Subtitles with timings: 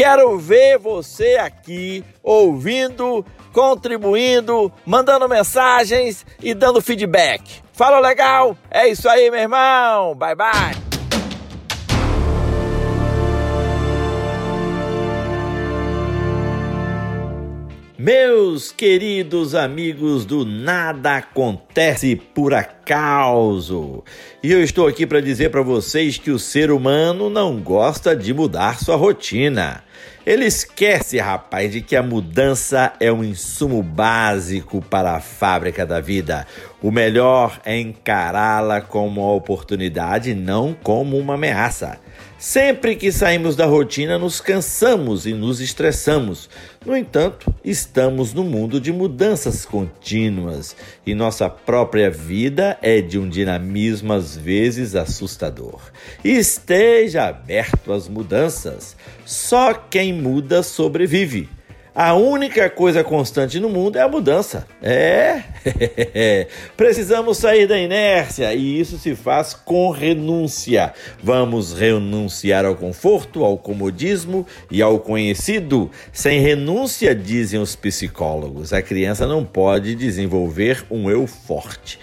[0.00, 3.22] Quero ver você aqui ouvindo,
[3.52, 7.60] contribuindo, mandando mensagens e dando feedback.
[7.74, 8.56] Fala legal?
[8.70, 10.14] É isso aí, meu irmão.
[10.14, 10.79] Bye bye.
[18.02, 24.02] Meus queridos amigos do Nada Acontece por Acaso,
[24.42, 28.32] e eu estou aqui para dizer para vocês que o ser humano não gosta de
[28.32, 29.84] mudar sua rotina.
[30.24, 36.00] Ele esquece, rapaz, de que a mudança é um insumo básico para a fábrica da
[36.00, 36.46] vida.
[36.80, 42.00] O melhor é encará-la como uma oportunidade, não como uma ameaça.
[42.40, 46.48] Sempre que saímos da rotina, nos cansamos e nos estressamos.
[46.86, 50.74] No entanto, estamos no mundo de mudanças contínuas
[51.04, 55.82] e nossa própria vida é de um dinamismo às vezes assustador.
[56.24, 58.96] Esteja aberto às mudanças.
[59.26, 61.59] Só quem muda sobrevive.
[61.94, 64.66] A única coisa constante no mundo é a mudança.
[64.80, 65.42] É,
[66.76, 70.92] precisamos sair da inércia e isso se faz com renúncia.
[71.22, 75.90] Vamos renunciar ao conforto, ao comodismo e ao conhecido.
[76.12, 81.98] Sem renúncia, dizem os psicólogos, a criança não pode desenvolver um eu forte.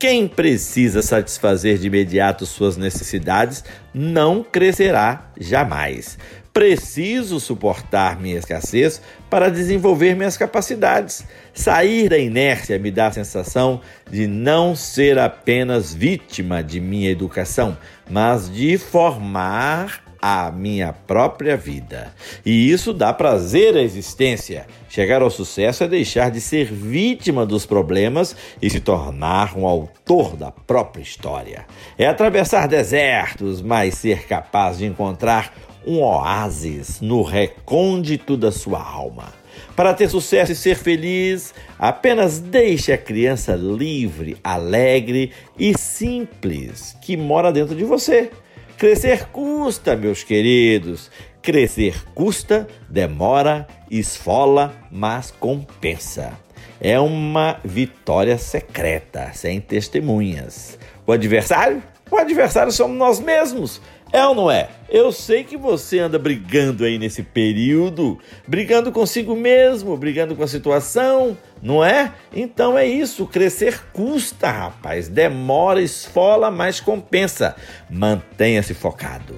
[0.00, 3.62] Quem precisa satisfazer de imediato suas necessidades
[3.92, 6.16] não crescerá jamais.
[6.54, 11.22] Preciso suportar minha escassez para desenvolver minhas capacidades.
[11.52, 17.76] Sair da inércia me dá a sensação de não ser apenas vítima de minha educação,
[18.08, 22.12] mas de formar a minha própria vida.
[22.44, 24.66] E isso dá prazer à existência.
[24.88, 30.36] Chegar ao sucesso é deixar de ser vítima dos problemas e se tornar um autor
[30.36, 31.66] da própria história.
[31.96, 35.54] É atravessar desertos, mas ser capaz de encontrar
[35.86, 39.40] um oásis no recôndito da sua alma.
[39.74, 47.16] Para ter sucesso e ser feliz, apenas deixe a criança livre, alegre e simples que
[47.16, 48.30] mora dentro de você.
[48.80, 51.10] Crescer custa, meus queridos.
[51.42, 56.32] Crescer custa, demora, esfola, mas compensa.
[56.80, 60.78] É uma vitória secreta, sem testemunhas.
[61.06, 61.82] O adversário?
[62.10, 63.82] O adversário somos nós mesmos.
[64.12, 64.68] É ou não é?
[64.88, 70.48] Eu sei que você anda brigando aí nesse período, brigando consigo mesmo, brigando com a
[70.48, 72.12] situação, não é?
[72.34, 75.08] Então é isso, crescer custa, rapaz.
[75.08, 77.54] Demora, esfola, mas compensa.
[77.88, 79.36] Mantenha-se focado.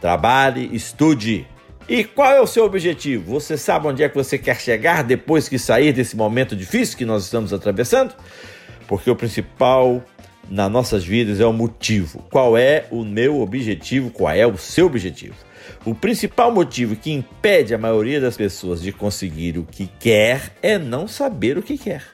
[0.00, 1.44] Trabalhe, estude.
[1.88, 3.32] E qual é o seu objetivo?
[3.32, 7.04] Você sabe onde é que você quer chegar depois que sair desse momento difícil que
[7.04, 8.14] nós estamos atravessando?
[8.86, 10.00] Porque o principal
[10.52, 12.22] nas nossas vidas é o motivo.
[12.30, 14.10] Qual é o meu objetivo?
[14.10, 15.34] Qual é o seu objetivo?
[15.82, 20.78] O principal motivo que impede a maioria das pessoas de conseguir o que quer é
[20.78, 22.04] não saber o que quer.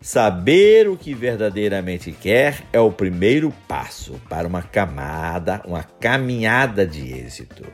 [0.00, 7.12] Saber o que verdadeiramente quer é o primeiro passo para uma camada, uma caminhada de
[7.12, 7.64] êxito.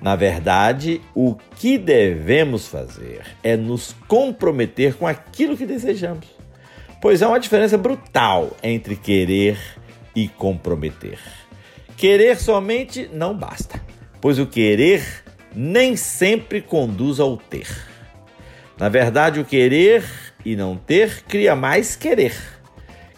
[0.00, 6.39] Na verdade, o que devemos fazer é nos comprometer com aquilo que desejamos
[7.00, 9.58] pois há uma diferença brutal entre querer
[10.14, 11.18] e comprometer.
[11.96, 13.80] Querer somente não basta,
[14.20, 15.02] pois o querer
[15.54, 17.68] nem sempre conduz ao ter.
[18.78, 20.04] Na verdade, o querer
[20.44, 22.34] e não ter cria mais querer.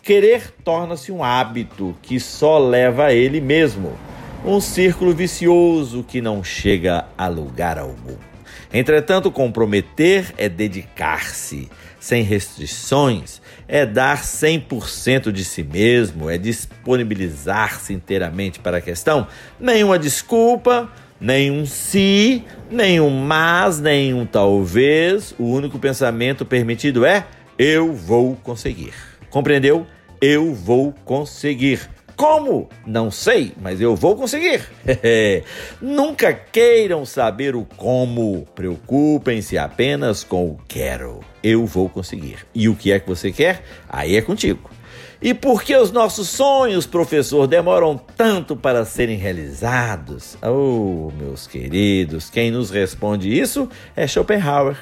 [0.03, 3.97] Querer torna-se um hábito que só leva a ele mesmo,
[4.45, 8.32] um círculo vicioso que não chega a lugar algum.
[8.73, 11.69] Entretanto, comprometer é dedicar-se,
[12.01, 19.27] sem restrições, é dar 100% de si mesmo, é disponibilizar-se inteiramente para a questão.
[19.61, 20.91] Nenhuma desculpa,
[21.21, 25.35] nenhum se, nenhum mas, nenhum talvez.
[25.39, 27.27] O único pensamento permitido é:
[27.59, 28.95] eu vou conseguir.
[29.31, 29.87] Compreendeu?
[30.21, 31.89] Eu vou conseguir.
[32.23, 32.69] Como?
[32.87, 34.63] Não sei, mas eu vou conseguir.
[35.83, 38.47] Nunca queiram saber o como.
[38.55, 41.19] Preocupem-se apenas com o quero.
[41.43, 42.47] Eu vou conseguir.
[42.55, 43.65] E o que é que você quer?
[43.89, 44.71] Aí é contigo.
[45.21, 50.37] E por que os nossos sonhos, professor, demoram tanto para serem realizados?
[50.41, 54.77] Oh, meus queridos, quem nos responde isso é Schopenhauer.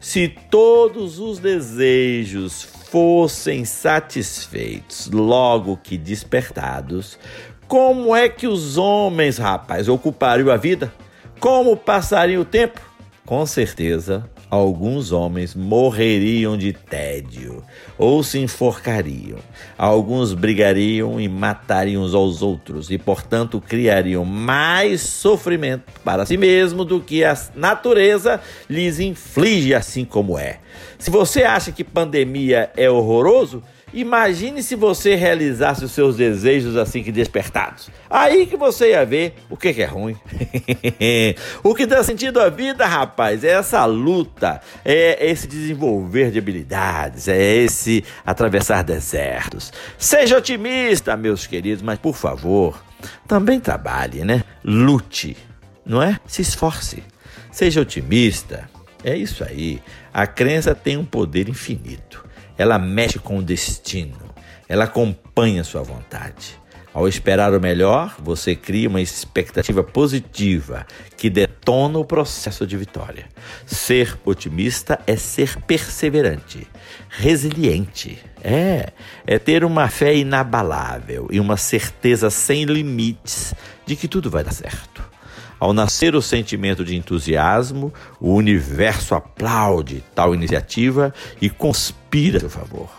[0.00, 7.18] Se todos os desejos fossem satisfeitos logo que despertados,
[7.66, 10.92] como é que os homens, rapaz, ocupariam a vida?
[11.40, 12.80] Como passariam o tempo?
[13.26, 17.62] Com certeza alguns homens morreriam de tédio
[17.96, 19.38] ou se enforcariam.
[19.76, 26.84] Alguns brigariam e matariam uns aos outros e, portanto, criariam mais sofrimento para si mesmo
[26.84, 30.58] do que a natureza lhes inflige, assim como é.
[30.98, 33.62] Se você acha que pandemia é horroroso,
[33.98, 37.90] Imagine se você realizasse os seus desejos assim que despertados.
[38.08, 40.16] Aí que você ia ver o que, é ruim.
[41.64, 47.26] o que dá sentido à vida, rapaz, é essa luta, é esse desenvolver de habilidades,
[47.26, 49.72] é esse atravessar desertos.
[49.98, 52.80] Seja otimista, meus queridos, mas por favor,
[53.26, 54.44] também trabalhe, né?
[54.62, 55.36] Lute,
[55.84, 56.20] não é?
[56.24, 57.02] Se esforce.
[57.50, 58.70] Seja otimista.
[59.02, 59.82] É isso aí.
[60.14, 62.27] A crença tem um poder infinito
[62.58, 64.18] ela mexe com o destino,
[64.68, 66.58] ela acompanha sua vontade.
[66.92, 70.84] Ao esperar o melhor, você cria uma expectativa positiva
[71.16, 73.26] que detona o processo de vitória.
[73.64, 76.66] Ser otimista é ser perseverante,
[77.08, 78.18] resiliente.
[78.42, 78.92] É,
[79.26, 83.54] é ter uma fé inabalável e uma certeza sem limites
[83.86, 84.97] de que tudo vai dar certo.
[85.58, 92.50] Ao nascer o sentimento de entusiasmo, o universo aplaude tal iniciativa e conspira a seu
[92.50, 92.90] favor,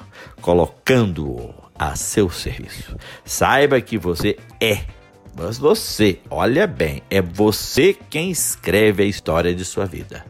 [0.41, 2.95] colocando-o a seu serviço.
[3.23, 4.81] Saiba que você é,
[5.41, 10.25] mas você, olha bem, é você quem escreve a história de sua vida.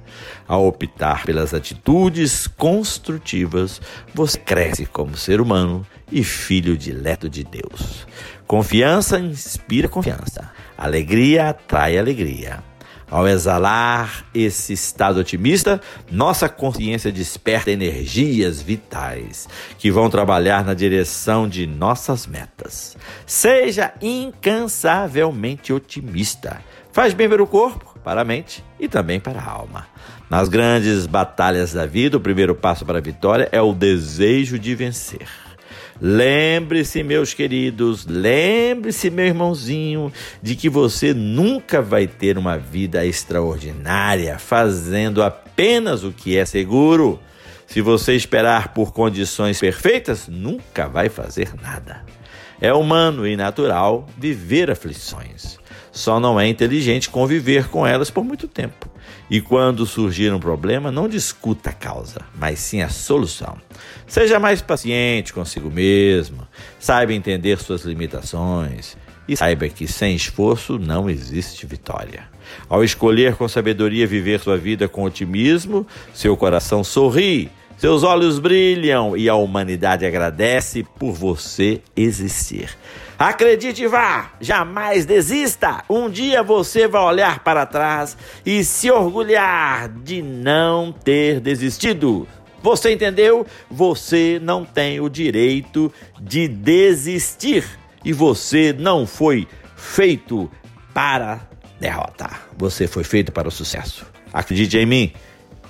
[0.47, 3.81] Ao optar pelas atitudes construtivas,
[4.13, 8.05] você cresce como ser humano e filho dileto de Deus.
[8.45, 10.51] Confiança inspira confiança.
[10.77, 12.63] Alegria atrai alegria.
[13.11, 19.47] Ao exalar esse estado otimista, nossa consciência desperta energias vitais
[19.79, 22.95] que vão trabalhar na direção de nossas metas.
[23.25, 26.61] Seja incansavelmente otimista.
[26.91, 29.87] Faz bem para o corpo, para a mente e também para a alma.
[30.29, 34.75] Nas grandes batalhas da vida, o primeiro passo para a vitória é o desejo de
[34.75, 35.27] vencer.
[36.01, 40.11] Lembre-se, meus queridos, lembre-se, meu irmãozinho,
[40.41, 47.19] de que você nunca vai ter uma vida extraordinária fazendo apenas o que é seguro.
[47.67, 52.05] Se você esperar por condições perfeitas, nunca vai fazer nada.
[52.61, 55.59] É humano e natural viver aflições.
[55.91, 58.89] Só não é inteligente conviver com elas por muito tempo.
[59.29, 63.57] E quando surgir um problema, não discuta a causa, mas sim a solução.
[64.07, 66.47] Seja mais paciente consigo mesmo,
[66.79, 68.97] saiba entender suas limitações
[69.27, 72.27] e saiba que sem esforço não existe vitória.
[72.67, 79.15] Ao escolher com sabedoria viver sua vida com otimismo, seu coração sorri, seus olhos brilham
[79.15, 82.77] e a humanidade agradece por você existir.
[83.17, 85.85] Acredite vá, jamais desista.
[85.89, 92.27] Um dia você vai olhar para trás e se orgulhar de não ter desistido.
[92.61, 93.47] Você entendeu?
[93.71, 95.89] Você não tem o direito
[96.19, 97.63] de desistir
[98.03, 99.47] e você não foi
[99.77, 100.51] feito
[100.93, 101.47] para
[101.79, 102.45] derrotar.
[102.57, 104.05] Você foi feito para o sucesso.
[104.33, 105.13] Acredite em mim,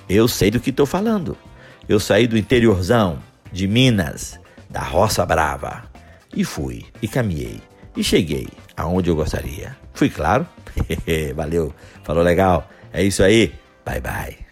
[0.08, 1.38] eu sei do que estou falando.
[1.88, 3.18] Eu saí do interiorzão
[3.52, 4.38] de Minas,
[4.68, 5.84] da Roça Brava
[6.34, 7.60] e fui, e caminhei,
[7.96, 9.76] e cheguei aonde eu gostaria.
[9.92, 10.46] Fui claro?
[11.34, 11.74] Valeu,
[12.04, 12.68] falou legal.
[12.92, 13.52] É isso aí.
[13.84, 14.49] Bye bye.